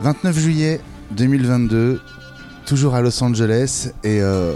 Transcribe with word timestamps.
29 0.00 0.38
juillet 0.38 0.80
2022, 1.12 2.00
toujours 2.66 2.94
à 2.94 3.00
Los 3.00 3.22
Angeles 3.22 3.90
et 4.04 4.20
euh, 4.20 4.54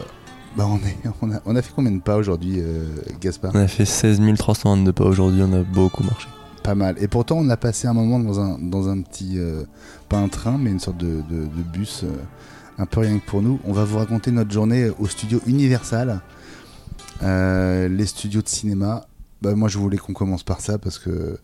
bah 0.56 0.66
on, 0.68 0.76
est, 0.78 0.96
on, 1.22 1.32
a, 1.32 1.40
on 1.46 1.56
a 1.56 1.62
fait 1.62 1.72
combien 1.74 1.90
de 1.92 2.00
pas 2.00 2.16
aujourd'hui, 2.16 2.56
euh, 2.58 2.84
Gaspard? 3.20 3.52
On 3.54 3.58
a 3.58 3.68
fait 3.68 3.84
16 3.84 4.20
322 4.36 4.92
pas 4.92 5.04
aujourd'hui, 5.04 5.42
on 5.42 5.52
a 5.52 5.62
beaucoup 5.62 6.04
marché. 6.04 6.28
Pas 6.62 6.74
mal. 6.76 6.94
Et 7.00 7.08
pourtant, 7.08 7.38
on 7.38 7.48
a 7.48 7.56
passé 7.56 7.88
un 7.88 7.92
moment 7.92 8.20
dans 8.20 8.38
un, 8.38 8.56
dans 8.58 8.88
un 8.88 9.00
petit, 9.02 9.34
euh, 9.36 9.64
pas 10.08 10.18
un 10.18 10.28
train, 10.28 10.58
mais 10.58 10.70
une 10.70 10.78
sorte 10.78 10.98
de, 10.98 11.22
de- 11.28 11.46
de 11.46 11.62
bus, 11.72 12.04
un 12.78 12.86
peu 12.86 13.00
rien 13.00 13.18
que 13.18 13.26
pour 13.26 13.42
nous. 13.42 13.58
On 13.64 13.72
va 13.72 13.82
vous 13.84 13.98
raconter 13.98 14.30
notre 14.30 14.52
journée 14.52 14.88
au 15.00 15.08
studio 15.08 15.40
Universal, 15.46 16.20
les 17.20 18.06
studios 18.06 18.42
de 18.42 18.48
cinéma. 18.48 19.06
Bah, 19.40 19.56
moi, 19.56 19.68
je 19.68 19.76
voulais 19.78 19.98
qu'on 19.98 20.12
commence 20.12 20.44
par 20.44 20.60
ça 20.60 20.78
parce 20.78 21.00
que 21.00 21.36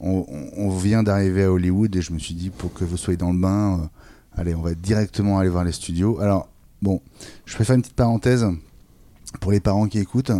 on, 0.00 0.70
vient 0.70 1.02
d'arriver 1.02 1.44
à 1.44 1.52
Hollywood 1.52 1.94
et 1.94 2.02
je 2.02 2.12
me 2.12 2.18
suis 2.18 2.34
dit 2.34 2.50
pour 2.50 2.72
que 2.72 2.84
vous 2.84 2.96
soyez 2.96 3.16
dans 3.16 3.32
le 3.32 3.38
bain, 3.38 3.80
euh, 3.80 4.40
allez, 4.40 4.54
on 4.54 4.62
va 4.62 4.74
directement 4.74 5.38
aller 5.38 5.50
voir 5.50 5.64
les 5.64 5.72
studios. 5.72 6.20
Alors, 6.20 6.48
bon, 6.80 7.00
je 7.44 7.56
vais 7.58 7.64
faire 7.64 7.76
une 7.76 7.82
petite 7.82 7.96
parenthèse 7.96 8.46
pour 9.40 9.52
les 9.52 9.60
parents 9.60 9.86
qui 9.86 9.98
écoutent. 9.98 10.32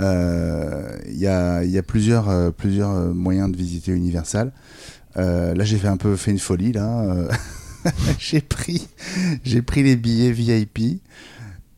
Euh, 0.00 0.98
Il 1.06 1.18
y, 1.18 1.26
a, 1.26 1.82
plusieurs, 1.86 2.28
euh, 2.28 2.50
plusieurs 2.50 3.14
moyens 3.14 3.50
de 3.50 3.56
visiter 3.56 3.92
Universal. 3.92 4.52
Là, 5.16 5.64
j'ai 5.64 5.78
fait 5.78 5.88
un 5.88 5.96
peu 5.96 6.14
fait 6.16 6.30
une 6.30 6.38
folie 6.38 6.72
là. 6.72 7.28
J'ai 8.18 9.62
pris 9.62 9.82
les 9.82 9.96
billets 9.96 10.32
VIP. 10.32 11.00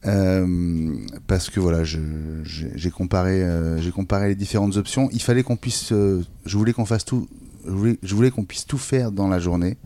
Euh, 0.06 0.96
parce 1.26 1.50
que 1.50 1.60
voilà, 1.60 1.78
euh, 1.78 2.42
j'ai 2.44 2.90
comparé 2.90 4.28
les 4.28 4.34
différentes 4.34 4.76
options. 4.76 5.08
Il 5.12 5.20
fallait 5.20 5.42
qu'on 5.42 5.56
puisse, 5.56 5.92
euh, 5.92 6.22
je 6.46 6.56
voulais 6.56 6.72
qu'on 6.72 6.86
fasse 6.86 7.04
tout, 7.04 7.28
je 7.66 8.14
voulais, 8.14 8.30
qu'on 8.30 8.44
puisse 8.44 8.66
tout 8.66 8.78
faire 8.78 9.12
dans 9.12 9.28
la 9.28 9.38
journée. 9.38 9.76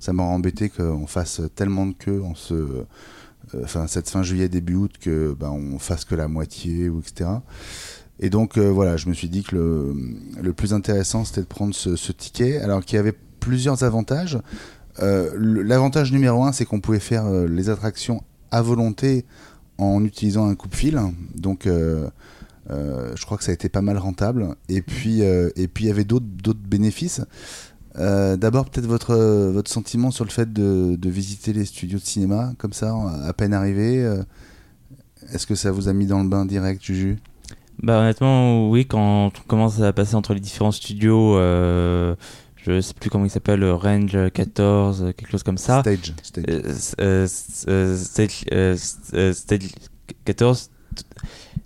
Ça 0.00 0.12
m'a 0.12 0.22
embêté 0.22 0.70
qu'on 0.70 1.06
fasse 1.06 1.42
tellement 1.54 1.86
de 1.86 1.92
queues 1.92 2.22
en 2.22 2.34
ce, 2.34 2.84
enfin 3.62 3.86
cette 3.86 4.08
fin 4.08 4.22
juillet 4.22 4.48
début 4.48 4.74
août 4.74 4.92
que 4.98 5.36
ben 5.38 5.50
on 5.50 5.78
fasse 5.78 6.04
que 6.04 6.14
la 6.14 6.26
moitié 6.26 6.88
ou 6.88 7.00
etc. 7.00 7.30
Et 8.18 8.30
donc 8.30 8.58
voilà, 8.58 8.96
je 8.96 9.08
me 9.08 9.14
suis 9.14 9.28
dit 9.28 9.42
que 9.42 9.94
le, 10.40 10.52
plus 10.52 10.72
intéressant 10.72 11.24
c'était 11.24 11.42
de 11.42 11.46
prendre 11.46 11.74
ce, 11.74 11.96
ce 11.96 12.12
ticket, 12.12 12.58
alors 12.58 12.84
qu'il 12.84 12.96
y 12.96 12.98
avait 12.98 13.16
plusieurs 13.40 13.84
avantages. 13.84 14.38
L'avantage 14.98 16.12
numéro 16.12 16.44
un, 16.44 16.52
c'est 16.52 16.64
qu'on 16.64 16.80
pouvait 16.80 16.98
faire 16.98 17.30
les 17.30 17.68
attractions 17.68 18.22
à 18.50 18.62
volonté 18.62 19.26
en 19.80 20.04
utilisant 20.04 20.48
un 20.48 20.54
coupe-fil. 20.54 21.00
Donc 21.34 21.66
euh, 21.66 22.08
euh, 22.70 23.12
je 23.16 23.24
crois 23.24 23.38
que 23.38 23.44
ça 23.44 23.50
a 23.50 23.54
été 23.54 23.68
pas 23.68 23.82
mal 23.82 23.98
rentable. 23.98 24.54
Et 24.68 24.82
puis 24.82 25.22
euh, 25.22 25.50
et 25.56 25.68
puis 25.68 25.84
il 25.84 25.88
y 25.88 25.90
avait 25.90 26.04
d'autres 26.04 26.26
bénéfices. 26.54 27.22
D'abord 27.96 28.70
peut-être 28.70 28.86
votre 28.86 29.14
votre 29.16 29.70
sentiment 29.70 30.10
sur 30.10 30.24
le 30.24 30.30
fait 30.30 30.52
de, 30.52 30.96
visiter 31.10 31.52
les 31.52 31.64
studios 31.64 31.98
de 31.98 32.04
cinéma 32.04 32.52
comme 32.56 32.72
ça 32.72 32.94
à 33.24 33.32
peine 33.32 33.52
arrivé. 33.52 34.08
Est-ce 35.32 35.46
que 35.46 35.54
ça 35.54 35.70
vous 35.70 35.88
a 35.88 35.92
mis 35.92 36.06
dans 36.06 36.22
le 36.22 36.28
bain 36.28 36.46
direct, 36.46 36.82
Juju? 36.82 37.18
Bah 37.82 37.98
honnêtement 37.98 38.70
oui 38.70 38.86
quand 38.86 39.26
on 39.26 39.48
commence 39.48 39.80
à 39.80 39.92
passer 39.92 40.14
entre 40.14 40.34
les 40.34 40.40
différents 40.40 40.70
studios 40.70 41.36
je 42.66 42.80
sais 42.80 42.94
plus 42.94 43.10
comment 43.10 43.24
il 43.24 43.30
s'appelle 43.30 43.64
Range 43.64 44.30
14 44.32 45.12
quelque 45.16 45.30
chose 45.30 45.42
comme 45.42 45.58
ça 45.58 45.80
Stage. 45.80 46.14
stage. 46.22 46.44
Euh, 46.48 46.62
euh, 47.00 47.26
euh, 47.68 47.96
stage, 47.96 48.44
euh, 48.52 48.76
euh, 49.14 49.32
stage 49.32 49.60
14 50.24 50.70
t- 50.96 51.02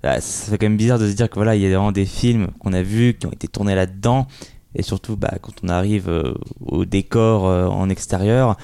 ah, 0.03 0.21
ça 0.21 0.51
fait 0.51 0.59
quand 0.59 0.67
même 0.67 0.77
bizarre 0.77 0.99
de 0.99 1.09
se 1.11 1.15
dire 1.17 1.29
que 1.31 1.35
voilà 1.37 1.57
il 1.57 1.63
y 1.63 1.67
a 1.67 1.69
vraiment 1.71 1.93
des 1.93 2.05
films 2.07 2.49
qu'on 2.59 2.73
a 2.75 2.83
vus 2.83 3.15
qui 3.19 3.27
ont 3.27 3.33
été 3.33 3.49
tournés 3.49 3.75
là-dedans 3.75 4.27
et 4.75 4.83
surtout 4.83 5.17
bah, 5.17 5.33
quand 5.41 5.53
on 5.63 5.69
arrive 5.69 6.09
euh, 6.09 6.35
au 6.61 6.85
décor 6.85 7.47
euh, 7.47 7.67
en 7.67 7.89
extérieur 7.89 8.57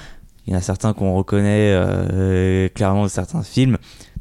il 0.46 0.52
y 0.52 0.56
en 0.56 0.58
a 0.58 0.62
certains 0.62 0.92
qu'on 0.92 1.14
reconnaît 1.14 1.72
euh, 1.74 2.68
clairement 2.68 3.04
de 3.04 3.08
certains 3.08 3.42
films 3.42 3.78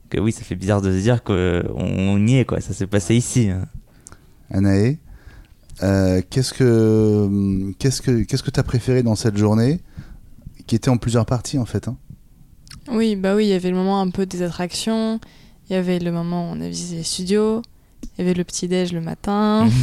que 0.10 0.20
oui 0.20 0.32
ça 0.32 0.44
fait 0.44 0.56
bizarre 0.56 0.82
de 0.82 0.92
se 0.92 1.02
dire 1.02 1.24
qu'on 1.24 1.62
on 1.78 2.26
y 2.26 2.38
est 2.38 2.46
quoi 2.46 2.62
ça 2.62 2.74
s'est 2.74 2.88
passé 2.88 3.16
ici 3.16 3.50
hein. 3.50 3.66
Anaé, 4.52 4.98
euh, 5.84 6.22
qu'est-ce 6.30 6.54
que 6.54 7.72
qu'est-ce 7.80 8.02
que 8.02 8.24
qu'est-ce 8.24 8.44
que 8.44 8.52
t'as 8.52 8.64
préféré 8.64 9.04
dans 9.04 9.16
cette 9.16 9.38
journée 9.38 9.80
qui 10.68 10.76
était 10.76 10.90
en 10.90 10.98
plusieurs 10.98 11.26
parties 11.26 11.58
en 11.58 11.66
fait 11.66 11.88
hein? 11.88 11.98
Oui, 12.92 13.16
bah 13.16 13.36
oui, 13.36 13.46
il 13.46 13.50
y 13.50 13.54
avait 13.54 13.70
le 13.70 13.76
moment 13.76 14.02
un 14.02 14.10
peu 14.10 14.26
des 14.26 14.42
attractions, 14.42 15.20
il 15.70 15.74
y 15.74 15.76
avait 15.76 16.00
le 16.00 16.12
moment 16.12 16.50
où 16.50 16.56
on 16.56 16.62
a 16.62 16.68
visité 16.68 16.96
les 16.98 17.04
studios, 17.04 17.62
il 18.04 18.20
y 18.20 18.22
avait 18.22 18.34
le 18.34 18.44
petit-déj 18.44 18.94
le 18.94 19.02
matin. 19.02 19.70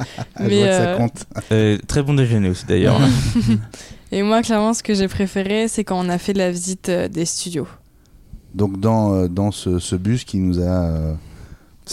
Ah, 0.00 0.04
Mais, 0.40 0.48
que 0.48 0.64
ça 0.64 0.88
euh, 0.88 0.96
compte. 0.96 1.26
Euh, 1.52 1.78
très 1.86 2.02
bon 2.02 2.14
déjeuner 2.14 2.48
aussi 2.48 2.64
d'ailleurs 2.64 2.98
Et 4.12 4.22
moi, 4.22 4.42
clairement, 4.42 4.74
ce 4.74 4.82
que 4.82 4.94
j'ai 4.94 5.08
préféré, 5.08 5.68
c'est 5.68 5.84
quand 5.84 6.04
on 6.04 6.08
a 6.08 6.18
fait 6.18 6.32
la 6.32 6.50
visite 6.50 6.88
euh, 6.88 7.08
des 7.08 7.24
studios. 7.24 7.68
Donc 8.54 8.80
dans 8.80 9.14
euh, 9.14 9.28
dans 9.28 9.52
ce, 9.52 9.78
ce 9.78 9.94
bus 9.94 10.24
qui 10.24 10.38
nous 10.38 10.58
a 10.58 10.62
euh, 10.62 11.14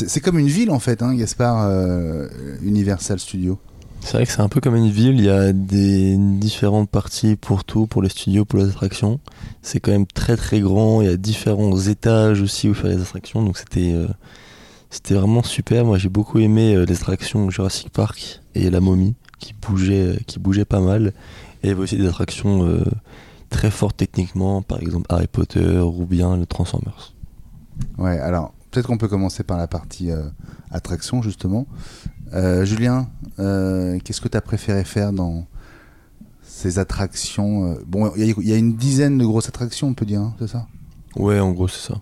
c'est 0.06 0.22
comme 0.22 0.38
une 0.38 0.48
ville 0.48 0.70
en 0.70 0.80
fait, 0.80 1.02
hein, 1.02 1.16
Gaspard 1.16 1.66
euh, 1.68 2.28
Universal 2.62 3.20
Studio. 3.20 3.60
C'est 4.02 4.14
vrai 4.14 4.26
que 4.26 4.32
c'est 4.32 4.42
un 4.42 4.48
peu 4.48 4.62
comme 4.62 4.76
une 4.76 4.90
ville, 4.90 5.18
il 5.18 5.26
y 5.26 5.30
a 5.30 5.52
des 5.52 6.16
différentes 6.18 6.90
parties 6.90 7.36
pour 7.36 7.64
tout, 7.64 7.88
pour 7.88 8.02
les 8.02 8.10
studios, 8.10 8.46
pour 8.46 8.60
les 8.60 8.70
attractions. 8.70 9.20
C'est 9.62 9.80
quand 9.80 9.92
même 9.92 10.06
très 10.06 10.38
très 10.38 10.60
grand, 10.60 11.02
il 11.02 11.08
y 11.08 11.12
a 11.12 11.18
différents 11.18 11.78
étages 11.78 12.42
aussi 12.42 12.70
où 12.70 12.74
faire 12.74 12.92
les 12.92 13.02
attractions, 13.02 13.44
donc 13.44 13.58
c'était 13.58 13.94
euh, 13.94 14.08
c'était 14.90 15.16
vraiment 15.16 15.44
super. 15.44 15.84
Moi 15.84 15.98
j'ai 15.98 16.10
beaucoup 16.10 16.40
aimé 16.40 16.76
euh, 16.76 16.86
les 16.86 16.96
attractions 16.96 17.50
Jurassic 17.50 17.90
Park 17.90 18.42
et 18.56 18.70
la 18.70 18.80
momie 18.80 19.16
qui 19.40 19.54
bougeaient, 19.54 20.16
euh, 20.16 20.18
qui 20.28 20.40
bougeaient 20.40 20.66
pas 20.66 20.80
mal. 20.80 21.08
Et 21.64 21.68
il 21.68 21.70
y 21.70 21.72
avait 21.72 21.82
aussi 21.82 21.98
des 21.98 22.08
attractions 22.08 22.80
très 23.50 23.72
fortes 23.72 23.98
techniquement, 23.98 24.62
par 24.62 24.80
exemple 24.80 25.08
Harry 25.10 25.28
Potter 25.28 25.80
ou 25.80 26.06
bien 26.06 26.38
le 26.38 26.46
Transformers. 26.46 27.14
Ouais, 27.98 28.20
alors 28.20 28.54
peut-être 28.72 28.88
qu'on 28.88 28.98
peut 28.98 29.08
commencer 29.08 29.44
par 29.44 29.58
la 29.58 29.68
partie 29.68 30.12
euh, 30.12 30.24
attraction 30.72 31.22
justement. 31.22 31.68
Euh, 32.34 32.66
Julien, 32.66 33.10
euh, 33.40 33.98
qu'est-ce 34.04 34.22
que 34.22 34.28
tu 34.28 34.38
as 34.38 34.42
préféré 34.42 34.84
faire 34.84 35.14
dans 35.14 35.46
ces 36.42 36.80
attractions 36.80 37.78
Bon, 37.86 38.12
il 38.16 38.26
y, 38.26 38.32
a- 38.32 38.34
il 38.38 38.48
y 38.48 38.54
a 38.54 38.58
une 38.58 38.76
dizaine 38.76 39.18
de 39.18 39.26
grosses 39.26 39.48
attractions, 39.50 39.88
on 39.90 39.94
peut 39.94 40.06
dire, 40.06 40.22
hein, 40.22 40.36
c'est 40.40 40.48
ça? 40.48 40.68
Ouais, 41.16 41.40
en 41.40 41.52
gros 41.52 41.68
c'est 41.68 41.92
ça. 41.94 42.00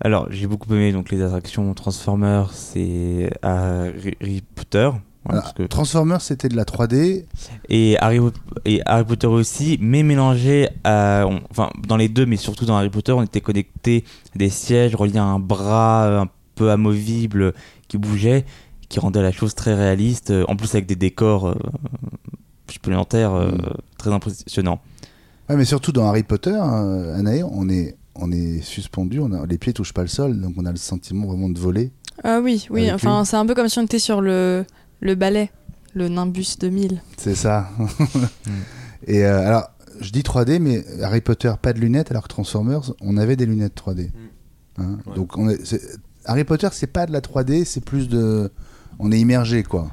Alors, 0.00 0.26
j'ai 0.30 0.46
beaucoup 0.46 0.72
aimé 0.74 0.92
donc 0.92 1.10
les 1.10 1.22
attractions 1.22 1.72
Transformers 1.72 2.52
et 2.74 3.30
Harry 3.42 4.42
Potter. 4.54 4.90
Parce 5.28 5.52
que- 5.52 5.62
Transformers, 5.64 6.20
c'était 6.20 6.48
de 6.48 6.56
la 6.56 6.64
3D. 6.64 7.26
et, 7.68 7.96
Harry, 8.00 8.18
et 8.64 8.80
Harry 8.86 9.04
Potter 9.04 9.26
aussi, 9.26 9.78
mais 9.80 10.02
mélangé 10.02 10.68
à. 10.84 11.24
on- 11.28 11.40
enfin, 11.50 11.70
dans 11.86 11.96
les 11.96 12.08
deux, 12.08 12.26
mais 12.26 12.36
surtout 12.36 12.64
dans 12.64 12.76
Harry 12.76 12.90
Potter, 12.90 13.12
on 13.12 13.22
était 13.22 13.40
connecté 13.40 14.04
à 14.34 14.38
des 14.38 14.50
sièges 14.50 14.94
reliés 14.94 15.18
à 15.18 15.24
un 15.24 15.38
bras 15.38 16.04
euh, 16.04 16.20
un 16.22 16.28
peu 16.54 16.70
amovible 16.70 17.52
qui 17.88 17.98
bougeait, 17.98 18.44
qui 18.88 18.98
rendait 19.00 19.22
la 19.22 19.32
chose 19.32 19.54
très 19.54 19.74
réaliste. 19.74 20.30
euh, 20.30 20.44
En 20.48 20.56
plus, 20.56 20.74
avec 20.74 20.86
des 20.86 20.96
décors 20.96 21.48
euh, 21.48 21.54
supplémentaires 22.70 23.32
euh, 23.34 23.50
Mm. 23.52 23.72
très 23.98 24.10
impressionnants. 24.12 24.80
Ouais, 25.48 25.56
mais 25.56 25.64
surtout 25.64 25.92
dans 25.92 26.08
Harry 26.08 26.22
Potter, 26.24 26.50
euh, 26.60 27.16
Anaï, 27.18 27.42
on 27.44 27.68
est, 27.68 27.96
on 28.16 28.32
est 28.32 28.60
suspendu, 28.62 29.20
on 29.20 29.32
a, 29.32 29.46
les 29.46 29.58
pieds 29.58 29.72
touchent 29.72 29.92
pas 29.92 30.02
le 30.02 30.08
sol, 30.08 30.40
donc 30.40 30.54
on 30.56 30.66
a 30.66 30.70
le 30.72 30.76
sentiment 30.76 31.26
vraiment 31.26 31.48
de 31.48 31.58
voler. 31.58 31.92
Ah 32.24 32.40
oui, 32.42 32.66
oui, 32.70 32.90
enfin, 32.90 33.24
c'est 33.24 33.36
un 33.36 33.44
peu 33.46 33.54
comme 33.54 33.68
si 33.68 33.78
on 33.78 33.82
était 33.82 33.98
sur 33.98 34.20
le, 34.22 34.64
le 35.00 35.14
ballet, 35.14 35.50
le 35.94 36.08
Nimbus 36.08 36.56
2000. 36.60 37.00
C'est 37.16 37.34
ça. 37.34 37.68
Et 39.06 39.24
euh, 39.24 39.46
alors, 39.46 39.70
je 40.00 40.10
dis 40.10 40.20
3D, 40.22 40.58
mais 40.58 40.84
Harry 41.02 41.20
Potter, 41.20 41.52
pas 41.60 41.72
de 41.72 41.78
lunettes, 41.80 42.10
alors 42.10 42.24
que 42.24 42.28
Transformers, 42.28 42.92
on 43.00 43.16
avait 43.16 43.36
des 43.36 43.46
lunettes 43.46 43.74
3D. 43.76 44.10
Hein, 44.78 44.98
Ouais. 45.06 45.14
Donc, 45.14 45.36
on 45.38 45.48
est, 45.48 45.64
c'est- 45.64 45.80
Harry 46.26 46.44
Potter, 46.44 46.68
c'est 46.72 46.86
pas 46.88 47.06
de 47.06 47.12
la 47.12 47.20
3D, 47.20 47.64
c'est 47.64 47.84
plus 47.84 48.08
de. 48.08 48.50
On 48.98 49.12
est 49.12 49.20
immergé, 49.20 49.62
quoi. 49.62 49.90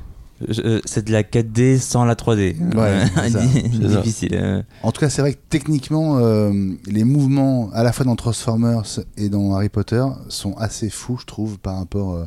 Euh, 0.59 0.81
C'est 0.83 1.05
de 1.05 1.11
la 1.11 1.23
4D 1.23 1.77
sans 1.79 2.03
la 2.05 2.15
3D. 2.15 2.55
Ouais, 2.75 3.05
c'est. 3.29 3.69
Difficile. 3.79 4.31
euh. 4.33 4.61
En 4.81 4.91
tout 4.91 4.99
cas, 4.99 5.09
c'est 5.09 5.21
vrai 5.21 5.33
que 5.33 5.39
techniquement, 5.49 6.17
euh, 6.17 6.51
les 6.87 7.03
mouvements, 7.03 7.69
à 7.73 7.83
la 7.83 7.93
fois 7.93 8.03
dans 8.05 8.15
Transformers 8.15 8.83
et 9.15 9.29
dans 9.29 9.53
Harry 9.55 9.69
Potter, 9.69 10.03
sont 10.27 10.53
assez 10.57 10.89
fous, 10.89 11.17
je 11.19 11.25
trouve, 11.25 11.59
par 11.59 11.77
rapport, 11.77 12.13
euh, 12.15 12.25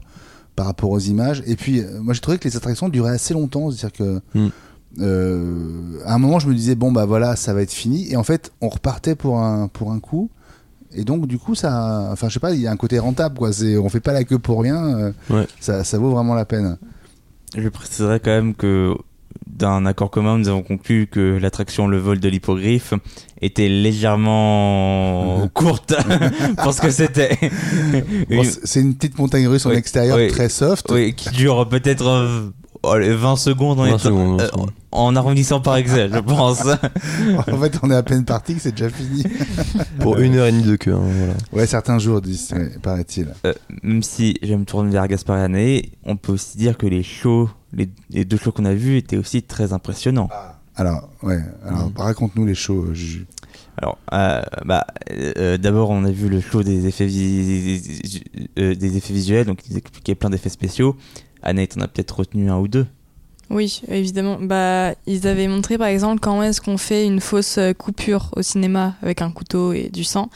par 0.56 0.66
rapport 0.66 0.90
aux 0.90 0.98
images. 0.98 1.42
Et 1.46 1.54
puis, 1.54 1.80
euh, 1.80 2.00
moi, 2.00 2.14
j'ai 2.14 2.20
trouvé 2.20 2.38
que 2.38 2.48
les 2.48 2.56
attractions 2.56 2.88
duraient 2.88 3.12
assez 3.12 3.34
longtemps. 3.34 3.70
C'est-à-dire 3.70 3.92
que. 3.96 4.20
Mm. 4.38 4.48
euh, 5.00 6.00
à 6.04 6.14
un 6.14 6.18
moment, 6.18 6.38
je 6.38 6.48
me 6.48 6.54
disais, 6.54 6.74
bon, 6.74 6.90
bah 6.92 7.04
voilà, 7.04 7.36
ça 7.36 7.54
va 7.54 7.62
être 7.62 7.72
fini. 7.72 8.10
Et 8.10 8.16
en 8.16 8.24
fait, 8.24 8.52
on 8.60 8.68
repartait 8.68 9.14
pour 9.14 9.38
un, 9.40 9.68
pour 9.68 9.92
un 9.92 10.00
coup. 10.00 10.30
Et 10.92 11.04
donc, 11.04 11.26
du 11.26 11.38
coup, 11.38 11.54
ça. 11.54 12.08
Enfin, 12.10 12.28
je 12.28 12.34
sais 12.34 12.40
pas, 12.40 12.52
il 12.52 12.60
y 12.60 12.66
a 12.66 12.70
un 12.72 12.76
côté 12.76 12.98
rentable, 12.98 13.36
quoi. 13.38 13.52
C'est, 13.52 13.76
on 13.76 13.88
fait 13.88 14.00
pas 14.00 14.12
la 14.12 14.24
queue 14.24 14.38
pour 14.38 14.62
rien. 14.62 14.98
euh, 14.98 15.12
Ouais. 15.30 15.46
ça, 15.60 15.84
ça 15.84 15.98
vaut 15.98 16.10
vraiment 16.10 16.34
la 16.34 16.44
peine. 16.46 16.78
Je 17.56 17.68
préciserai 17.68 18.18
quand 18.20 18.30
même 18.30 18.54
que 18.54 18.94
d'un 19.46 19.86
accord 19.86 20.10
commun, 20.10 20.38
nous 20.38 20.48
avons 20.48 20.62
conclu 20.62 21.06
que 21.06 21.38
l'attraction 21.40 21.86
Le 21.86 21.98
vol 21.98 22.18
de 22.20 22.28
l'hippogriffe 22.28 22.92
était 23.40 23.68
légèrement 23.68 25.48
courte 25.54 25.94
parce 26.56 26.80
que 26.80 26.90
c'était 26.90 27.38
une- 28.30 28.44
c'est- 28.44 28.60
c'est 28.66 28.80
une 28.80 28.94
petite 28.94 29.18
montagne 29.18 29.46
russe 29.46 29.66
en 29.66 29.70
Oui, 29.70 29.76
extérieur 29.76 30.16
oui. 30.18 30.28
très 30.28 30.48
soft. 30.48 30.86
oui, 30.90 31.14
qui 31.14 31.30
dure 31.30 31.68
peut-être 31.68 32.06
euh, 32.06 32.50
allez, 32.84 33.14
20 33.14 33.36
secondes 33.36 33.78
en 33.80 33.84
20 33.84 33.88
étant, 33.88 33.98
secondes, 33.98 34.38
20 34.40 34.44
euh, 34.44 34.48
secondes. 34.48 34.70
en 34.92 35.16
arrondissant 35.16 35.60
par 35.60 35.76
Excel, 35.76 36.10
je 36.12 36.18
pense. 36.20 36.62
en 36.66 37.56
fait, 37.60 37.78
on 37.82 37.90
est 37.90 37.94
à 37.96 38.02
peine 38.02 38.24
parti, 38.24 38.54
que 38.54 38.60
c'est 38.60 38.72
déjà 38.72 38.88
fini. 38.90 39.22
Pour 40.00 40.18
une 40.18 40.36
heure 40.36 40.46
et 40.46 40.52
demie 40.52 40.62
de 40.64 40.76
queue. 40.76 40.94
hein, 40.94 41.00
voilà. 41.02 41.32
Ouais, 41.52 41.66
certains 41.66 41.98
jours, 41.98 42.20
disent, 42.20 42.52
paraît-il. 42.82 43.28
Euh, 43.46 43.52
même 43.82 44.02
si 44.02 44.36
je 44.42 44.54
me 44.54 44.64
tourne 44.64 44.90
vers 44.90 45.06
Anaé, 45.28 45.90
on 46.04 46.16
peut 46.16 46.32
aussi 46.32 46.56
dire 46.58 46.76
que 46.78 46.86
les 46.86 47.02
shows, 47.02 47.48
les, 47.76 47.88
les 48.10 48.24
deux 48.24 48.36
shows 48.36 48.50
qu'on 48.52 48.64
a 48.64 48.74
vus 48.74 48.96
étaient 48.96 49.16
aussi 49.16 49.42
très 49.42 49.72
impressionnants. 49.72 50.28
Alors, 50.74 51.08
ouais, 51.22 51.38
alors 51.66 51.86
Mhm. 51.86 51.92
raconte-nous 51.96 52.44
les 52.46 52.54
shows, 52.54 52.92
Juju. 52.92 53.26
Alors, 53.78 53.98
euh, 54.12 54.42
bah, 54.64 54.86
euh, 55.10 55.56
d'abord, 55.58 55.90
on 55.90 56.04
a 56.04 56.10
vu 56.10 56.28
le 56.28 56.40
show 56.40 56.62
des 56.62 56.86
effets, 56.86 57.06
vis- 57.06 58.22
euh, 58.58 58.74
des 58.74 58.96
effets 58.96 59.12
visuels, 59.14 59.46
donc 59.46 59.60
ils 59.70 59.76
expliquaient 59.76 60.14
plein 60.14 60.30
d'effets 60.30 60.48
spéciaux. 60.48 60.96
Anaïs, 61.42 61.68
t'en 61.68 61.80
as 61.82 61.88
peut-être 61.88 62.16
retenu 62.18 62.50
un 62.50 62.58
ou 62.58 62.68
deux? 62.68 62.86
Oui, 63.50 63.80
évidemment. 63.88 64.38
Bah, 64.40 64.94
ils 65.06 65.26
avaient 65.28 65.46
montré 65.46 65.78
par 65.78 65.86
exemple 65.86 66.20
comment 66.20 66.42
est-ce 66.42 66.60
qu'on 66.60 66.78
fait 66.78 67.06
une 67.06 67.20
fausse 67.20 67.58
euh, 67.58 67.72
coupure 67.74 68.30
au 68.34 68.42
cinéma 68.42 68.96
avec 69.02 69.22
un 69.22 69.30
couteau 69.30 69.72
et 69.72 69.88
du 69.88 70.02
sang. 70.04 70.30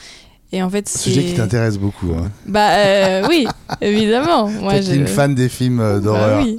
Et 0.52 0.62
en 0.62 0.68
fait, 0.70 0.88
c'est. 0.88 0.98
Sujet 0.98 1.24
qui 1.24 1.34
t'intéresse 1.34 1.78
beaucoup. 1.78 2.10
Hein. 2.12 2.30
Bah 2.46 2.70
euh, 2.72 3.26
oui, 3.28 3.46
évidemment. 3.80 4.48
Moi, 4.48 4.72
Toi 4.74 4.80
qui 4.82 4.90
es 4.92 4.96
une 4.96 5.06
fan 5.06 5.34
des 5.34 5.48
films 5.48 5.78
euh, 5.80 5.94
Bah 5.94 6.00
d'horreur. 6.00 6.42
oui. 6.44 6.56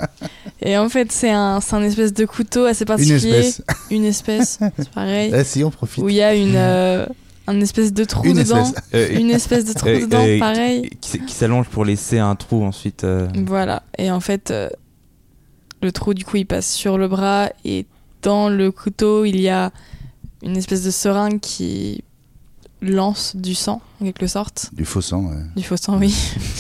Et 0.62 0.78
en 0.78 0.88
fait, 0.90 1.12
c'est 1.12 1.32
un, 1.32 1.60
c'est 1.60 1.76
un 1.76 1.84
espèce 1.84 2.14
de 2.14 2.26
couteau 2.26 2.66
assez 2.66 2.84
une 2.84 2.88
particulier. 2.88 3.30
espèce. 3.38 3.62
Une 3.92 4.06
espèce, 4.06 4.60
c'est 4.78 4.90
pareil. 4.92 5.34
Eh, 5.36 5.44
si, 5.44 5.64
on 5.66 5.72
profite. 5.72 6.04
Où 6.04 6.08
il 6.10 6.16
y 6.16 6.22
a 6.22 6.34
une, 6.34 6.56
euh, 6.56 7.06
un 7.48 7.60
espèce 7.60 7.92
de 7.92 8.06
trou 8.06 8.26
Une 8.26 8.38
dedans. 8.38 8.64
espèce. 8.64 8.84
Euh, 8.94 9.20
Une 9.20 9.30
espèce 9.32 9.66
de 9.66 9.74
trou 9.74 9.90
dedans, 10.02 10.24
euh, 10.26 10.40
pareil. 10.40 10.90
Qui, 11.02 11.20
qui 11.20 11.34
s'allonge 11.34 11.68
pour 11.68 11.84
laisser 11.84 12.20
un 12.20 12.36
trou 12.36 12.64
ensuite. 12.64 13.04
euh, 13.04 13.28
Voilà. 13.46 13.84
Et 13.98 14.10
en 14.12 14.22
fait, 14.22 14.52
euh, 14.52 14.70
le 15.82 15.92
trou, 15.92 16.14
du 16.14 16.24
coup, 16.24 16.38
il 16.38 16.46
passe 16.46 16.72
sur 16.72 16.98
le 16.98 17.10
bras. 17.10 17.50
Et 17.66 17.86
dans 18.22 18.48
le 18.48 18.72
couteau, 18.72 19.26
il 19.26 19.42
y 19.42 19.50
a 19.50 19.72
une 20.44 20.56
espèce 20.56 20.84
de 20.84 20.92
seringue 20.92 21.40
qui 21.42 22.04
lance 22.82 23.36
du 23.36 23.54
sang, 23.56 23.82
en 24.02 24.06
quelque 24.06 24.28
sorte. 24.28 24.70
Du 24.74 24.86
faux 24.86 25.02
sang, 25.02 25.26
ouais. 25.26 25.44
Du 25.56 25.64
faux 25.64 25.78
sang, 25.78 25.98
oui. 26.00 26.16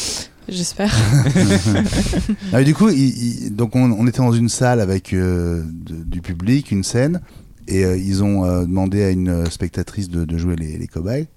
J'espère. 0.49 0.93
Ah, 2.53 2.63
du 2.63 2.73
coup, 2.73 2.89
il- 2.89 3.45
il- 3.45 3.55
donc 3.55 3.75
on, 3.75 3.91
on 3.91 4.07
était 4.07 4.17
dans 4.19 4.31
une 4.33 4.49
salle 4.49 4.79
avec 4.81 5.13
euh, 5.13 5.63
de- 5.65 6.03
du 6.03 6.21
public, 6.21 6.71
une 6.71 6.83
scène, 6.83 7.21
et 7.67 7.85
euh, 7.85 7.95
ils 7.97 8.23
ont 8.23 8.43
euh, 8.45 8.63
demandé 8.63 9.03
à 9.03 9.09
une 9.11 9.49
spectatrice 9.49 10.09
de, 10.09 10.25
de 10.25 10.37
jouer 10.37 10.55
les, 10.55 10.77
les 10.77 10.87
cobayes. 10.87 11.27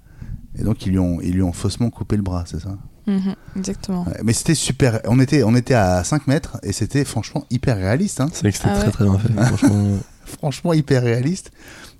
Et 0.57 0.63
donc 0.63 0.85
ils 0.85 0.91
lui 0.91 0.99
ont, 0.99 1.19
ils 1.21 1.33
lui 1.33 1.43
ont 1.43 1.53
faussement 1.53 1.89
coupé 1.89 2.15
le 2.17 2.23
bras, 2.23 2.43
c'est 2.47 2.59
ça? 2.61 2.77
Mhm, 3.07 3.35
exactement. 3.55 4.03
Ouais, 4.05 4.17
Mais 4.23 4.33
c'était 4.33 4.55
super. 4.55 4.99
On 5.05 5.19
était, 5.19 5.43
on 5.43 5.55
était 5.55 5.73
à 5.75 6.03
5 6.03 6.27
mètres 6.27 6.57
et 6.63 6.71
c'était 6.73 7.05
franchement 7.05 7.45
hyper 7.51 7.77
réaliste. 7.77 8.19
hein. 8.21 8.29
C'est 8.33 8.41
vrai 8.41 8.51
que 8.51 8.57
c'était 8.57 8.69
Ah 8.71 8.75
très 8.77 8.85
ouais. 8.87 8.91
très 8.91 9.03
bien 9.05 9.19
fait. 9.19 9.33
Franchement, 9.55 9.87
Franchement 10.25 10.73
hyper 10.73 11.03
réaliste. 11.03 11.51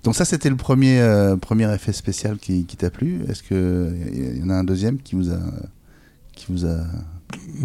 Donc 0.06 0.14
ça, 0.16 0.24
c'était 0.24 0.48
le 0.50 0.56
premier, 0.56 0.98
euh, 1.00 1.36
premier 1.36 1.72
effet 1.74 1.92
spécial 1.92 2.38
qui, 2.38 2.64
qui 2.64 2.76
t'a 2.76 2.90
plu. 2.90 3.20
Est-ce 3.28 3.42
que 3.42 3.92
il 4.14 4.38
y 4.38 4.42
en 4.42 4.48
a 4.50 4.54
un 4.54 4.64
deuxième 4.64 4.98
qui 4.98 5.14
vous 5.16 5.30
a, 5.30 5.38
qui 6.34 6.46
vous 6.48 6.64
a 6.64 6.78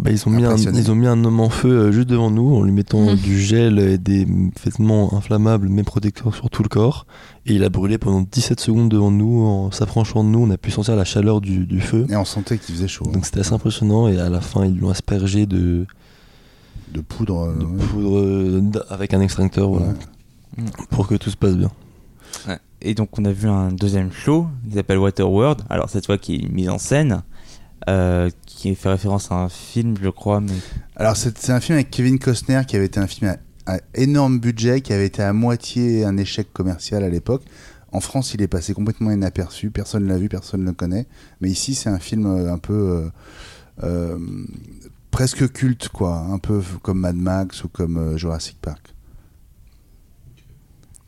bah, 0.02 0.10
ils, 0.10 0.26
ont 0.26 0.30
mis 0.30 0.44
un, 0.44 0.56
ils 0.56 0.90
ont 0.90 0.94
mis 0.96 1.06
un 1.06 1.24
homme 1.24 1.38
en 1.38 1.48
feu 1.48 1.70
euh, 1.70 1.92
juste 1.92 2.08
devant 2.08 2.30
nous 2.32 2.54
en 2.56 2.62
lui 2.62 2.72
mettant 2.72 3.00
Mhm. 3.12 3.14
du 3.16 3.38
gel 3.40 3.78
et 3.78 3.96
des 3.96 4.26
vêtements 4.64 5.14
inflammables 5.16 5.68
mais 5.68 5.84
protecteurs 5.84 6.34
sur 6.34 6.50
tout 6.50 6.64
le 6.64 6.68
corps. 6.68 7.06
Et 7.46 7.54
il 7.54 7.62
a 7.64 7.68
brûlé 7.68 7.96
pendant 7.96 8.22
17 8.22 8.58
secondes 8.60 8.88
devant 8.90 9.10
nous. 9.12 9.40
En 9.46 9.70
s'approchant 9.70 10.24
de 10.24 10.28
nous, 10.30 10.40
on 10.40 10.50
a 10.50 10.56
pu 10.58 10.70
sentir 10.72 10.96
la 10.96 11.04
chaleur 11.04 11.40
du, 11.40 11.64
du 11.66 11.80
feu. 11.80 12.06
Et 12.10 12.16
on 12.16 12.24
sentait 12.24 12.58
qu'il 12.58 12.74
faisait 12.74 12.88
chaud. 12.88 13.04
hein. 13.08 13.12
Donc 13.12 13.24
c'était 13.24 13.40
assez 13.40 13.52
impressionnant. 13.52 14.08
Et 14.08 14.18
à 14.18 14.28
la 14.28 14.40
fin, 14.40 14.64
ils 14.64 14.74
lui 14.74 14.84
ont 14.84 14.90
aspergé 14.90 15.46
de, 15.46 15.86
De 16.92 17.00
poudre. 17.00 17.52
de 17.56 17.64
ouais. 17.64 17.84
poudre 17.86 18.18
euh, 18.18 18.60
d- 18.60 18.80
avec 18.90 19.14
un 19.14 19.20
extincteur 19.20 19.70
voilà, 19.70 19.86
Ouais. 20.58 20.64
pour 20.90 21.06
que 21.06 21.14
tout 21.14 21.30
se 21.30 21.36
passe 21.36 21.56
bien. 21.56 21.70
Et 22.84 22.94
donc 22.94 23.18
on 23.18 23.24
a 23.24 23.32
vu 23.32 23.48
un 23.48 23.70
deuxième 23.70 24.12
show 24.12 24.48
qui 24.68 24.74
s'appelle 24.74 24.98
Waterworld. 24.98 25.62
Alors 25.70 25.88
cette 25.88 26.06
fois 26.06 26.18
qui 26.18 26.34
est 26.34 26.38
une 26.38 26.52
mise 26.52 26.68
en 26.68 26.78
scène, 26.78 27.22
euh, 27.88 28.28
qui 28.44 28.74
fait 28.74 28.88
référence 28.88 29.30
à 29.30 29.36
un 29.36 29.48
film, 29.48 29.94
je 30.02 30.08
crois, 30.08 30.42
Alors 30.96 31.16
c'est 31.16 31.50
un 31.50 31.60
film 31.60 31.76
avec 31.76 31.90
Kevin 31.90 32.18
Costner 32.18 32.62
qui 32.66 32.76
avait 32.76 32.86
été 32.86 32.98
un 32.98 33.06
film 33.06 33.36
à, 33.66 33.78
énorme 33.94 34.40
budget, 34.40 34.80
qui 34.80 34.92
avait 34.92 35.06
été 35.06 35.22
à 35.22 35.32
moitié 35.32 36.04
un 36.04 36.16
échec 36.16 36.52
commercial 36.52 37.04
à 37.04 37.08
l'époque. 37.08 37.44
En 37.92 38.00
France, 38.00 38.34
il 38.34 38.42
est 38.42 38.48
passé 38.48 38.72
complètement 38.74 39.10
inaperçu, 39.10 39.70
personne 39.70 40.04
ne 40.04 40.08
l'a 40.08 40.18
vu, 40.18 40.28
personne 40.28 40.62
ne 40.62 40.66
le 40.66 40.72
connaît. 40.72 41.06
Mais 41.40 41.50
ici, 41.50 41.74
c'est 41.74 41.90
un 41.90 41.98
film 41.98 42.26
euh, 42.26 42.52
un 42.52 42.58
peu 42.58 43.10
euh, 43.82 44.18
presque 45.10 45.52
culte, 45.52 45.88
quoi, 45.88 46.16
un 46.16 46.38
peu 46.38 46.62
comme 46.82 47.00
Mad 47.00 47.16
Max 47.16 47.64
ou 47.64 47.68
comme 47.68 48.16
Jurassic 48.16 48.58
Park. 48.60 48.91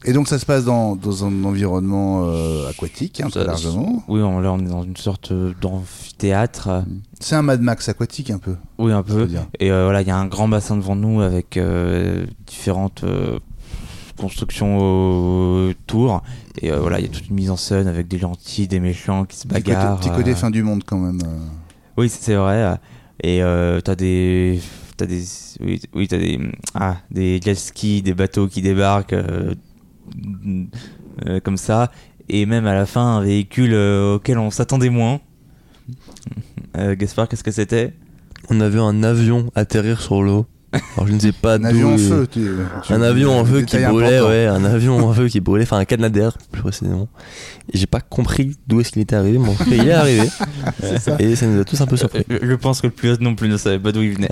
Et 0.06 0.12
donc 0.12 0.28
ça 0.28 0.38
se 0.38 0.44
passe 0.44 0.64
dans, 0.64 0.96
dans 0.96 1.24
un 1.24 1.44
environnement 1.44 2.24
euh, 2.26 2.68
aquatique, 2.68 3.20
un 3.22 3.30
peu 3.30 3.44
largement. 3.44 4.02
oui, 4.08 4.20
on, 4.20 4.38
là 4.40 4.52
on 4.52 4.58
est 4.58 4.68
dans 4.68 4.82
une 4.82 4.96
sorte 4.96 5.32
d'amphithéâtre. 5.60 6.84
C'est 7.20 7.34
un 7.36 7.42
Mad 7.42 7.60
Max 7.62 7.88
aquatique 7.88 8.30
un 8.30 8.38
peu. 8.38 8.56
Oui, 8.78 8.92
un 8.92 9.02
peu. 9.02 9.28
Et 9.60 9.70
euh, 9.70 9.84
voilà, 9.84 10.02
il 10.02 10.08
y 10.08 10.10
a 10.10 10.16
un 10.16 10.26
grand 10.26 10.46
bassin 10.48 10.76
devant 10.76 10.94
nous 10.96 11.20
avec 11.22 11.56
euh, 11.56 12.26
différentes 12.46 13.02
euh, 13.04 13.38
constructions 14.18 14.78
autour. 15.68 16.22
Et 16.60 16.70
euh, 16.70 16.80
voilà, 16.80 16.98
il 17.00 17.06
y 17.06 17.08
a 17.08 17.10
toute 17.10 17.28
une 17.28 17.34
mise 17.36 17.50
en 17.50 17.56
scène 17.56 17.88
avec 17.88 18.06
des 18.08 18.18
lentilles, 18.18 18.68
des 18.68 18.80
méchants 18.80 19.24
qui 19.24 19.36
se 19.36 19.46
Petit 19.46 19.62
côté, 19.62 19.72
bagarrent. 19.74 20.00
petit 20.00 20.10
côté 20.10 20.30
euh. 20.32 20.36
fin 20.36 20.50
du 20.50 20.62
monde 20.62 20.82
quand 20.84 20.98
même. 20.98 21.20
euh. 21.24 21.38
Oui, 21.96 22.08
c'est 22.08 22.34
vrai. 22.34 22.56
euh, 22.62 22.74
Et 23.22 23.42
euh, 23.42 23.80
t'as 23.80 23.94
des, 23.94 24.60
t'as 24.96 25.06
des, 25.06 25.24
oui, 25.60 25.80
oui, 25.94 26.08
t'as 26.08 26.18
des, 26.18 26.38
ah, 26.74 26.96
des 27.10 27.40
jet 27.42 27.54
skis, 27.54 28.02
des 28.02 28.14
bateaux 28.14 28.48
qui 28.48 28.60
débarquent 28.62 29.14
euh, 29.14 29.54
euh, 31.26 31.40
comme 31.40 31.56
ça, 31.56 31.90
et 32.28 32.46
même 32.46 32.66
à 32.66 32.74
la 32.74 32.86
fin 32.86 33.16
un 33.18 33.20
véhicule 33.22 33.72
euh, 33.74 34.14
auquel 34.16 34.38
on 34.38 34.50
s'attendait 34.50 34.90
moins. 34.90 35.20
Euh, 36.76 36.96
Gaspard, 36.96 37.28
qu'est-ce 37.28 37.44
que 37.44 37.52
c'était? 37.52 37.94
On 38.50 38.60
a 38.60 38.68
vu 38.68 38.80
un 38.80 39.04
avion 39.04 39.48
atterrir 39.54 40.00
sur 40.00 40.24
l'eau. 40.24 40.44
Alors 40.96 41.06
je 41.06 41.12
ne 41.12 41.20
sais 41.20 41.30
pas 41.30 41.54
Un 41.54 41.58
d'où 41.60 41.66
avion 41.66 41.94
en 41.94 41.98
feu. 41.98 42.26
tu- 42.28 42.40
tu- 42.84 42.92
Un 42.92 43.00
avion 43.00 43.38
en 43.38 43.44
feu 43.44 43.60
qui 43.62 43.76
brûlait, 43.76 44.16
important. 44.16 44.28
ouais, 44.28 44.46
un 44.46 44.64
avion 44.64 44.98
en 45.08 45.12
feu 45.12 45.28
qui 45.28 45.38
brûlait, 45.38 45.62
enfin 45.62 45.78
un 45.78 45.84
Canadair 45.84 46.36
plus 46.50 46.62
précisément. 46.62 47.06
Et 47.72 47.78
j'ai 47.78 47.86
pas 47.86 48.00
compris 48.00 48.56
d'où 48.66 48.80
est-ce 48.80 48.90
qu'il 48.90 49.02
était 49.02 49.14
arrivé, 49.14 49.38
mais 49.38 49.50
en 49.50 49.54
il 49.70 49.86
est 49.88 49.92
arrivé. 49.92 50.26
Et 51.20 51.36
ça 51.36 51.46
nous 51.46 51.60
a 51.60 51.64
tous 51.64 51.80
un 51.80 51.86
peu 51.86 51.96
surpris. 51.96 52.24
Euh, 52.28 52.38
Je 52.42 52.54
pense 52.54 52.80
que 52.80 52.88
le 52.88 52.92
pilote 52.92 53.20
non 53.20 53.36
plus 53.36 53.48
ne 53.48 53.56
savait 53.56 53.78
pas 53.78 53.92
d'où 53.92 54.02
il 54.02 54.14
venait. 54.14 54.28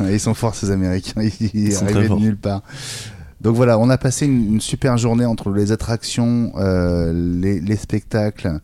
Ils 0.12 0.20
sont 0.20 0.34
forts 0.34 0.54
ces 0.54 0.70
Américains, 0.70 1.22
ils 1.22 1.72
sont 1.72 1.86
très 1.86 1.94
arrivaient 1.96 2.08
de 2.14 2.20
nulle 2.20 2.36
part. 2.36 2.62
Donc 3.40 3.56
voilà, 3.56 3.78
on 3.78 3.88
a 3.88 3.98
passé 3.98 4.26
une, 4.26 4.60
super 4.60 4.98
journée 4.98 5.24
entre 5.24 5.50
les 5.50 5.72
attractions, 5.72 6.52
euh, 6.56 7.12
les, 7.12 7.60
les 7.60 7.76
spectacles, 7.76 8.60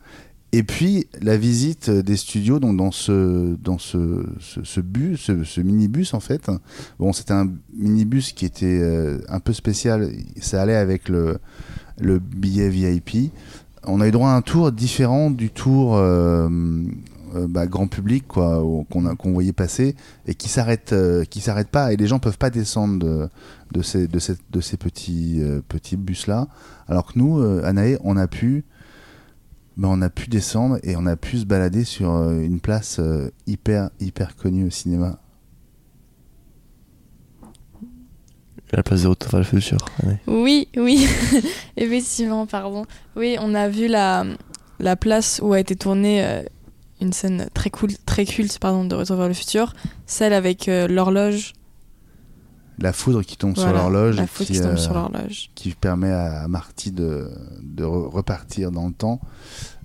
et 0.52 0.62
puis 0.62 1.06
la 1.21 1.37
visite 1.37 1.90
des 1.90 2.16
studios. 2.16 2.59
Dans 2.59 2.90
ce 2.90 3.56
dans 3.56 3.78
ce, 3.78 4.80
bus, 4.80 5.30
ce, 5.45 5.61
minibus 5.61 6.14
en 6.14 6.21
fait. 6.21 6.50
Bon, 6.99 7.12
c'était 7.12 7.33
un 7.33 7.50
minibus 7.76 8.33
qui 8.33 8.45
était 8.45 8.80
euh, 8.80 9.18
un 9.28 9.40
peu 9.40 9.52
spécial. 9.52 10.11
Ça 10.40 10.62
allait 10.62 10.76
avec 10.76 11.09
le 11.09 11.38
le 11.99 12.18
billet 12.18 12.68
VIP. 12.68 13.33
On 13.85 14.00
a 14.00 14.09
eu 14.09 14.11
droit 14.11 14.30
à 14.30 14.35
un 14.35 14.42
tour 14.42 14.73
différent 14.73 15.30
du 15.30 15.50
tour 15.50 15.97
euh, 15.97 16.49
euh, 17.35 17.47
bah, 17.49 17.66
grand 17.66 17.88
public 17.88 18.26
quoi, 18.28 18.62
qu'on 18.90 19.06
a- 19.06 19.16
qu'on 19.16 19.33
voyait 19.33 19.52
passer 19.52 19.97
et 20.26 20.35
qui 20.35 20.49
s'arrête 20.49 20.92
euh, 20.92 21.25
qui 21.25 21.40
s'arrête 21.40 21.68
pas 21.68 21.92
et 21.92 21.97
les 21.97 22.06
gens 22.06 22.18
peuvent 22.18 22.38
pas 22.38 22.50
descendre 22.50 22.99
de, 23.04 23.28
de 23.73 23.83
ces 23.83 24.06
de 24.09 24.18
ces, 24.18 24.35
de 24.50 24.61
ces 24.61 24.76
petits 24.76 25.40
euh, 25.42 25.61
petits 25.66 25.97
bus 25.97 26.26
là 26.26 26.49
alors 26.88 27.12
que 27.12 27.18
nous 27.18 27.38
euh, 27.40 27.62
Anaé 27.64 27.99
on 28.04 28.16
a 28.16 28.26
pu 28.28 28.64
ben, 29.76 29.88
on 29.88 30.00
a 30.02 30.09
pu 30.11 30.28
descendre 30.30 30.78
et 30.83 30.97
on 30.97 31.04
a 31.06 31.16
pu 31.16 31.38
se 31.38 31.45
balader 31.45 31.85
sur 31.85 32.14
euh, 32.14 32.40
une 32.40 32.61
place 32.61 32.99
euh, 33.00 33.30
hyper 33.47 33.90
hyper 34.00 34.37
connue 34.37 34.66
au 34.66 34.71
cinéma 34.71 35.18
La 38.73 38.83
place 38.83 39.04
le 39.04 39.42
futur. 39.45 39.78
ouais. 40.04 40.18
Oui, 40.26 40.68
oui, 40.76 41.06
effectivement, 41.76 42.47
pardon. 42.47 42.85
Oui, 43.14 43.37
on 43.40 43.54
a 43.54 43.68
vu 43.68 43.87
la, 43.87 44.25
la 44.80 44.97
place 44.97 45.40
où 45.42 45.52
a 45.52 45.61
été 45.61 45.76
tournée 45.76 46.25
euh, 46.25 46.42
une 47.00 47.12
scène 47.12 47.49
très 47.55 47.71
cool, 47.71 47.91
très 48.07 48.25
culte, 48.25 48.59
pardon, 48.59 48.85
de 48.85 48.95
Retour 48.95 49.17
vers 49.17 49.29
le 49.29 49.35
futur, 49.35 49.75
celle 50.07 50.33
avec 50.33 50.69
euh, 50.69 50.88
l'horloge. 50.88 51.53
la 52.79 52.93
foudre 52.93 53.23
qui 53.23 53.37
tombe 53.37 53.57
sur 53.57 53.73
l'horloge 53.73 54.17
La 54.17 54.25
et 54.25 54.26
faute 54.26 54.47
qui, 54.47 54.55
qui 54.55 54.61
tombe 54.61 54.73
euh, 54.73 54.76
sur 54.76 54.95
l'horloge. 54.95 55.50
qui 55.55 55.71
permet 55.75 56.11
à, 56.12 56.47
Marty 56.49 56.93
de, 56.93 57.31
de 57.62 57.85
re- 57.85 58.09
repartir 58.09 58.71
dans 58.73 58.87
le 58.87 58.93
temps. 58.95 59.21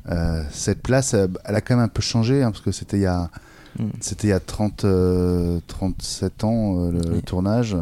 Euh, 0.10 0.44
cette 0.52 0.82
place, 0.82 1.14
elle 1.14 1.56
a 1.56 1.62
quand 1.62 1.76
même 1.76 1.86
un 1.86 1.90
peu 1.90 2.02
changé, 2.02 2.42
hein, 2.44 2.52
parce 2.52 2.64
que 2.64 2.72
c'était 2.72 2.98
il 2.98 3.04
y 3.04 3.06
a, 3.08 3.30
Mm. 3.80 3.86
c'était 4.02 4.28
il 4.28 4.32
y 4.32 4.34
a 4.34 4.42
30, 4.42 4.84
euh, 4.84 5.62
37 5.68 6.44
ans 6.44 6.78
euh, 6.88 6.92
le, 6.92 7.00
le 7.00 7.16
Oui. 7.16 7.22
tournage. 7.22 7.78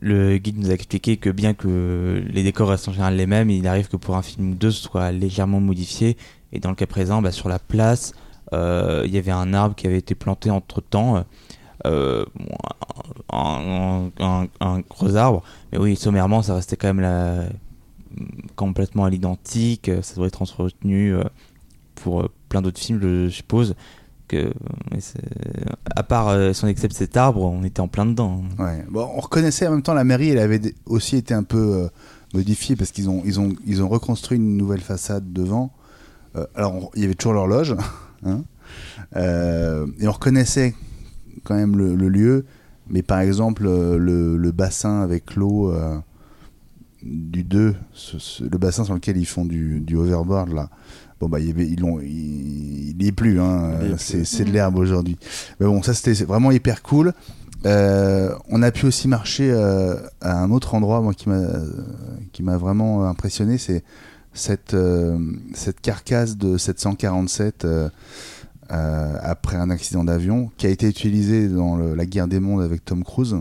Le 0.00 0.36
guide 0.38 0.58
nous 0.58 0.70
a 0.70 0.74
expliqué 0.74 1.16
que 1.16 1.30
bien 1.30 1.54
que 1.54 2.22
les 2.28 2.42
décors 2.42 2.68
restent 2.68 2.88
en 2.88 2.92
général 2.92 3.14
les 3.16 3.26
mêmes, 3.26 3.50
il 3.50 3.66
arrive 3.68 3.86
que 3.88 3.96
pour 3.96 4.16
un 4.16 4.22
film 4.22 4.50
ou 4.50 4.54
deux, 4.54 4.72
ce 4.72 4.82
soit 4.82 5.12
légèrement 5.12 5.60
modifié. 5.60 6.16
Et 6.54 6.60
dans 6.60 6.70
le 6.70 6.76
cas 6.76 6.86
présent, 6.86 7.20
bah, 7.20 7.32
sur 7.32 7.48
la 7.48 7.58
place, 7.58 8.12
euh, 8.52 9.02
il 9.04 9.12
y 9.12 9.18
avait 9.18 9.30
un 9.32 9.52
arbre 9.52 9.74
qui 9.74 9.86
avait 9.86 9.98
été 9.98 10.14
planté 10.14 10.50
entre 10.50 10.80
temps. 10.80 11.24
un, 13.32 14.06
un- 14.60 14.80
gros 14.88 15.16
arbre. 15.16 15.42
Mais 15.72 15.78
oui, 15.78 15.96
sommairement, 15.96 16.42
ça 16.42 16.54
restait 16.54 16.76
quand 16.76 16.92
même 16.94 17.48
complètement 18.56 19.04
à 19.04 19.10
l'identique. 19.10 19.90
Ça 20.02 20.14
doit 20.16 20.26
être 20.28 20.42
entretenu 20.42 21.14
euh, 21.14 21.24
pour 21.94 22.22
euh, 22.22 22.28
plein 22.48 22.62
d'autres 22.62 22.80
films, 22.80 23.00
je 23.00 23.28
suppose. 23.28 23.74
Que, 24.26 24.54
à 25.94 26.02
part 26.02 26.28
euh, 26.28 26.54
si 26.54 26.64
on 26.64 26.68
accepte 26.68 26.94
cet 26.94 27.16
arbre, 27.18 27.42
on 27.42 27.62
était 27.62 27.80
en 27.80 27.88
plein 27.88 28.06
dedans. 28.06 28.42
Bon, 28.90 29.10
on 29.14 29.20
reconnaissait 29.20 29.66
en 29.66 29.72
même 29.72 29.82
temps 29.82 29.92
la 29.92 30.04
mairie, 30.04 30.30
elle 30.30 30.38
avait 30.38 30.74
aussi 30.86 31.16
été 31.16 31.34
un 31.34 31.42
peu 31.42 31.58
euh, 31.74 31.88
modifiée 32.32 32.74
parce 32.74 32.90
qu'ils 32.90 33.10
ont, 33.10 33.20
ils 33.26 33.38
ont, 33.38 33.50
ils 33.66 33.82
ont 33.82 33.88
reconstruit 33.88 34.38
une 34.38 34.56
nouvelle 34.56 34.80
façade 34.80 35.30
devant. 35.34 35.72
Euh, 36.36 36.46
alors, 36.54 36.90
il 36.94 37.02
y 37.02 37.04
avait 37.04 37.14
toujours 37.14 37.34
l'horloge. 37.34 37.74
hein. 38.24 38.42
Euh, 39.16 39.86
et 40.00 40.08
on 40.08 40.12
reconnaissait 40.12 40.74
quand 41.44 41.54
même 41.54 41.76
le, 41.76 41.94
le 41.94 42.08
lieu. 42.08 42.44
Mais 42.88 43.02
par 43.02 43.20
exemple, 43.20 43.64
euh, 43.66 43.96
le, 43.98 44.36
le 44.36 44.52
bassin 44.52 45.00
avec 45.00 45.36
l'eau 45.36 45.70
euh, 45.72 45.96
du 47.02 47.44
2, 47.44 47.74
ce- 47.92 48.18
ce- 48.18 48.44
le 48.44 48.58
bassin 48.58 48.84
sur 48.84 48.94
lequel 48.94 49.16
ils 49.16 49.26
font 49.26 49.44
du, 49.44 49.80
du 49.80 49.96
overboard, 49.96 50.52
là. 50.52 50.70
Bon, 51.20 51.28
bah, 51.28 51.38
il 51.40 51.58
il 51.60 51.80
il 52.02 53.02
y 53.02 53.06
est 53.08 53.12
plus, 53.12 53.40
hein. 53.40 53.70
Il. 53.82 53.98
C'est, 53.98 54.24
de 54.44 54.50
l'herbe 54.50 54.76
aujourd'hui. 54.76 55.16
Mais 55.60 55.66
bon, 55.66 55.82
ça, 55.82 55.94
c'était 55.94 56.24
vraiment 56.24 56.50
hyper 56.50 56.82
cool. 56.82 57.12
Euh, 57.66 58.34
on 58.48 58.60
a 58.62 58.70
pu 58.70 58.84
aussi 58.86 59.08
marcher 59.08 59.50
euh, 59.50 59.94
à 60.20 60.38
un 60.42 60.50
autre 60.50 60.74
endroit, 60.74 61.00
moi, 61.00 61.14
qui 61.14 61.28
m'a, 61.30 61.40
qui 62.32 62.42
m'a 62.42 62.58
vraiment 62.58 63.04
impressionné, 63.06 63.56
c'est 63.56 63.82
cette, 64.34 64.74
euh, 64.74 65.18
cette 65.54 65.80
carcasse 65.80 66.36
de 66.36 66.58
747 66.58 67.64
euh, 67.64 67.88
euh, 68.72 69.16
après 69.22 69.56
un 69.56 69.70
accident 69.70 70.04
d'avion 70.04 70.50
qui 70.56 70.66
a 70.66 70.70
été 70.70 70.88
utilisée 70.88 71.48
dans 71.48 71.76
le- 71.76 71.94
la 71.94 72.06
guerre 72.06 72.28
des 72.28 72.40
mondes 72.40 72.62
avec 72.62 72.84
Tom 72.84 73.04
Cruise. 73.04 73.36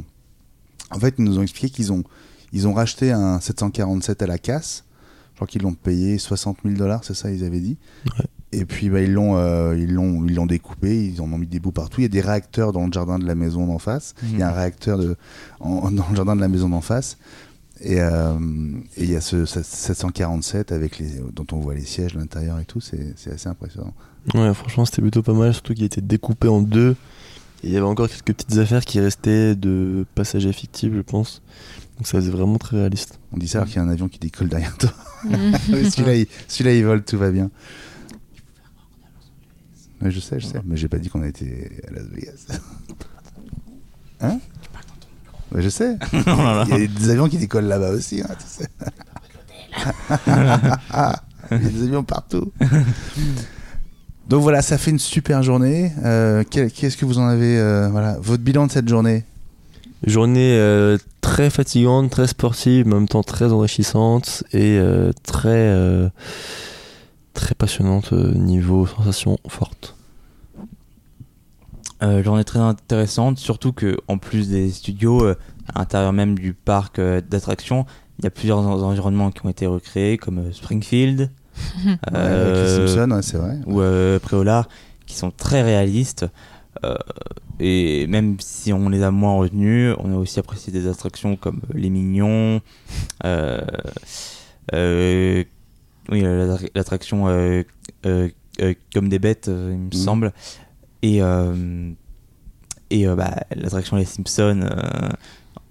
En 0.91 0.99
fait, 0.99 1.15
ils 1.17 1.23
nous 1.23 1.39
ont 1.39 1.41
expliqué 1.41 1.69
qu'ils 1.73 1.91
ont, 1.91 2.03
ils 2.51 2.67
ont 2.67 2.73
racheté 2.73 3.11
un 3.11 3.39
747 3.39 4.21
à 4.21 4.27
la 4.27 4.37
casse. 4.37 4.83
Je 5.31 5.35
crois 5.37 5.47
qu'ils 5.47 5.63
l'ont 5.63 5.73
payé 5.73 6.17
60 6.19 6.57
000 6.63 6.77
dollars, 6.77 7.03
c'est 7.03 7.15
ça, 7.15 7.31
ils 7.31 7.43
avaient 7.43 7.59
dit. 7.61 7.77
Ouais. 8.05 8.25
Et 8.55 8.65
puis 8.65 8.89
bah, 8.91 9.01
ils 9.01 9.11
l'ont, 9.11 9.35
euh, 9.37 9.75
ils 9.75 9.91
l'ont, 9.91 10.23
ils 10.27 10.35
l'ont 10.35 10.45
découpé, 10.45 11.07
ils 11.07 11.19
en 11.21 11.33
ont 11.33 11.39
mis 11.39 11.47
des 11.47 11.59
bouts 11.59 11.71
partout. 11.71 12.01
Il 12.01 12.03
y 12.03 12.05
a 12.05 12.09
des 12.09 12.21
réacteurs 12.21 12.71
dans 12.71 12.85
le 12.85 12.91
jardin 12.93 13.17
de 13.17 13.25
la 13.25 13.33
maison 13.33 13.65
d'en 13.65 13.79
face. 13.79 14.13
Il 14.21 14.37
y 14.37 14.43
a 14.43 14.49
un 14.49 14.53
réacteur 14.53 14.99
de, 14.99 15.15
en- 15.59 15.89
dans 15.89 16.05
le 16.07 16.15
jardin 16.15 16.35
de 16.35 16.41
la 16.41 16.49
maison 16.49 16.69
d'en 16.69 16.81
face. 16.81 17.17
Et, 17.81 17.99
euh, 17.99 18.37
et 18.97 19.03
il 19.03 19.11
y 19.11 19.15
a 19.15 19.21
ce, 19.21 19.45
ce 19.45 19.61
747 19.61 20.71
avec 20.71 20.99
les, 20.99 21.19
dont 21.33 21.47
on 21.51 21.57
voit 21.57 21.73
les 21.73 21.85
sièges 21.85 22.13
l'intérieur 22.15 22.59
et 22.59 22.65
tout. 22.65 22.79
C'est, 22.79 23.13
c'est 23.17 23.31
assez 23.31 23.49
impressionnant. 23.49 23.93
Ouais, 24.35 24.53
franchement, 24.53 24.85
c'était 24.85 25.01
plutôt 25.01 25.21
pas 25.21 25.33
mal, 25.33 25.53
surtout 25.53 25.73
qu'il 25.73 25.83
était 25.83 26.01
découpé 26.01 26.47
en 26.47 26.61
deux. 26.61 26.95
Et 27.63 27.67
il 27.67 27.73
y 27.73 27.77
avait 27.77 27.85
encore 27.85 28.09
quelques 28.09 28.33
petites 28.33 28.57
affaires 28.57 28.83
qui 28.83 28.99
restaient 28.99 29.55
de 29.55 30.05
passagers 30.15 30.53
fictifs, 30.53 30.93
je 30.93 31.01
pense. 31.01 31.41
Donc 31.97 32.07
ça 32.07 32.19
faisait 32.19 32.31
vraiment 32.31 32.57
très 32.57 32.77
réaliste. 32.77 33.19
On 33.31 33.37
dit 33.37 33.47
ça 33.47 33.59
alors 33.59 33.67
qu'il 33.67 33.77
y 33.77 33.79
a 33.79 33.83
un 33.83 33.89
avion 33.89 34.07
qui 34.07 34.19
décolle 34.19 34.49
derrière 34.49 34.77
toi. 34.77 34.93
Mais 35.69 35.89
celui-là, 35.89 36.73
il, 36.73 36.85
vole, 36.85 37.03
tout 37.03 37.17
va 37.17 37.31
bien. 37.31 37.49
Mais 40.01 40.11
je 40.11 40.19
sais, 40.19 40.39
je 40.39 40.47
sais. 40.47 40.61
Mais 40.65 40.75
j'ai 40.75 40.89
pas 40.89 40.97
dit 40.97 41.09
qu'on 41.09 41.21
a 41.21 41.27
été 41.27 41.81
à 41.87 41.91
Las 41.91 42.05
Vegas. 42.05 42.45
Hein? 44.21 44.39
Je 45.55 45.69
sais. 45.69 45.97
Il 46.13 46.19
y 46.19 46.83
a 46.83 46.87
des 46.87 47.09
avions 47.09 47.27
qui 47.29 47.37
décollent 47.37 47.65
là-bas 47.65 47.91
aussi, 47.91 48.21
hein, 48.21 48.35
tu 48.39 48.45
sais. 48.47 48.69
Il 51.51 51.63
y 51.63 51.65
a 51.65 51.69
des 51.69 51.83
avions 51.83 52.03
partout. 52.03 52.51
Donc 54.29 54.41
voilà, 54.41 54.61
ça 54.61 54.77
fait 54.77 54.91
une 54.91 54.99
super 54.99 55.43
journée. 55.43 55.91
Euh, 56.03 56.43
Qu'est-ce 56.49 56.97
que 56.97 57.05
vous 57.05 57.19
en 57.19 57.27
avez 57.27 57.57
euh, 57.57 57.89
Voilà, 57.89 58.17
votre 58.21 58.41
bilan 58.41 58.67
de 58.67 58.71
cette 58.71 58.87
journée? 58.87 59.25
Journée 60.05 60.57
euh, 60.57 60.97
très 61.21 61.49
fatigante, 61.49 62.09
très 62.09 62.27
sportive, 62.27 62.87
mais 62.87 62.95
en 62.95 62.99
même 62.99 63.07
temps 63.07 63.23
très 63.23 63.51
enrichissante 63.51 64.43
et 64.53 64.79
très, 65.23 65.73
très 67.33 67.55
passionnante 67.55 68.11
niveau 68.13 68.85
sensation 68.85 69.37
forte. 69.47 69.95
Euh, 72.03 72.21
journée 72.23 72.43
très 72.43 72.59
intéressante, 72.59 73.37
surtout 73.37 73.71
que 73.71 73.97
en 74.09 74.17
plus 74.17 74.49
des 74.49 74.69
studios, 74.71 75.23
euh, 75.23 75.35
à 75.73 75.79
l'intérieur 75.79 76.11
même 76.11 76.37
du 76.37 76.53
parc 76.53 76.99
euh, 76.99 77.21
d'attractions, 77.21 77.85
il 78.19 78.25
y 78.25 78.27
a 78.27 78.31
plusieurs 78.31 78.59
en- 78.59 78.81
environnements 78.81 79.31
qui 79.31 79.45
ont 79.45 79.49
été 79.49 79.65
recréés, 79.67 80.17
comme 80.17 80.39
euh, 80.39 80.51
Springfield 80.51 81.29
Ouais, 81.85 81.93
avec 82.11 82.55
les 82.57 82.67
euh, 82.67 82.87
Simpsons, 82.87 83.15
ouais, 83.15 83.21
c'est 83.21 83.37
vrai. 83.37 83.57
ou 83.67 83.79
euh, 83.79 84.19
Préolard, 84.19 84.67
qui 85.05 85.15
sont 85.15 85.31
très 85.31 85.61
réalistes. 85.61 86.25
Euh, 86.83 86.95
et 87.59 88.07
même 88.07 88.35
si 88.39 88.73
on 88.73 88.89
les 88.89 89.03
a 89.03 89.11
moins 89.11 89.35
retenus, 89.37 89.95
on 89.99 90.11
a 90.13 90.17
aussi 90.17 90.39
apprécié 90.39 90.73
des 90.73 90.87
attractions 90.87 91.35
comme 91.37 91.61
Les 91.73 91.89
Mignons, 91.91 92.59
euh, 93.23 93.61
euh, 94.73 95.43
oui, 96.09 96.23
l'attraction 96.75 97.27
euh, 97.27 97.63
euh, 98.05 98.29
euh, 98.61 98.73
Comme 98.93 99.09
des 99.09 99.19
bêtes, 99.19 99.45
il 99.47 99.53
me 99.77 99.85
Mhm. 99.85 99.93
semble, 99.93 100.33
et, 101.03 101.21
euh, 101.21 101.91
et 102.89 103.07
euh, 103.07 103.15
bah, 103.15 103.35
l'attraction 103.55 103.97
Les 103.97 104.05
Simpsons, 104.05 104.61
euh, 104.63 105.09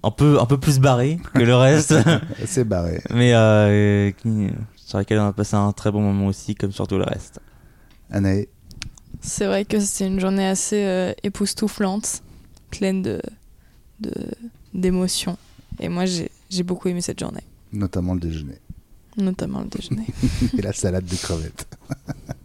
un, 0.03 0.11
peu, 0.11 0.39
un 0.39 0.45
peu 0.45 0.57
plus 0.59 0.79
barrée 0.79 1.19
que 1.33 1.39
le 1.43 1.55
reste, 1.55 1.93
C'est 2.45 2.63
barré. 2.63 3.01
mais 3.13 3.33
euh, 3.33 4.11
sur 4.77 4.97
laquelle 4.99 5.19
on 5.19 5.27
a 5.27 5.33
passé 5.33 5.55
un 5.55 5.71
très 5.73 5.91
bon 5.91 6.01
moment 6.01 6.27
aussi, 6.27 6.55
comme 6.55 6.71
sur 6.71 6.87
tout 6.87 6.97
le 6.97 7.03
reste. 7.03 7.39
Anaë, 8.11 8.47
C'est 9.21 9.45
vrai 9.47 9.65
que 9.65 9.79
c'était 9.79 10.07
une 10.07 10.19
journée 10.19 10.45
assez 10.47 10.83
euh, 10.85 11.13
époustouflante, 11.23 12.21
pleine 12.69 13.01
de 13.01 13.21
de- 13.99 14.11
d'émotions. 14.73 15.37
Et 15.79 15.89
moi, 15.89 16.05
j'ai 16.05 16.29
j'ai 16.49 16.63
beaucoup 16.63 16.87
aimé 16.89 17.01
cette 17.01 17.19
journée, 17.19 17.43
notamment 17.71 18.13
le 18.13 18.19
déjeuner. 18.19 18.59
notamment 19.17 19.61
le 19.61 19.67
déjeuner. 19.67 20.05
et 20.57 20.61
la 20.61 20.73
salade 20.73 21.05
de 21.05 21.15
crevettes. 21.15 21.65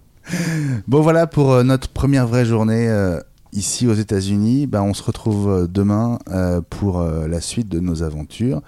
bon 0.86 1.00
voilà 1.00 1.26
pour 1.26 1.52
euh, 1.52 1.62
notre 1.62 1.88
première 1.88 2.26
vraie 2.26 2.44
journée 2.44 2.88
euh, 2.88 3.20
ici 3.52 3.86
aux 3.86 3.94
États-Unis. 3.94 4.66
Ben, 4.66 4.82
on 4.82 4.94
se 4.94 5.02
retrouve 5.02 5.48
euh, 5.48 5.66
demain 5.66 6.18
euh, 6.30 6.60
pour 6.68 7.00
euh, 7.00 7.26
la 7.28 7.40
suite 7.40 7.68
de 7.68 7.80
nos 7.80 8.02
aventures 8.02 8.62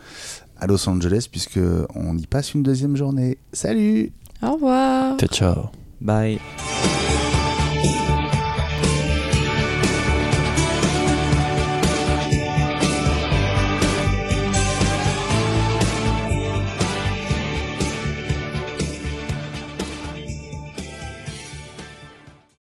à 0.58 0.66
Los 0.66 0.88
Angeles 0.88 1.26
puisque 1.30 1.60
on 1.94 2.16
y 2.16 2.26
passe 2.26 2.54
une 2.54 2.62
deuxième 2.62 2.96
journée. 2.96 3.38
Salut 3.52 4.12
Au 4.42 4.52
revoir. 4.52 5.16
Ciao, 5.18 5.28
ciao. 5.28 5.70
Bye. 6.00 6.38